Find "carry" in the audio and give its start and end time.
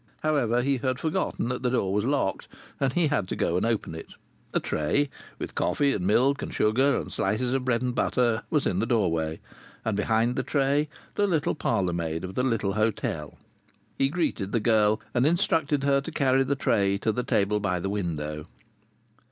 16.11-16.41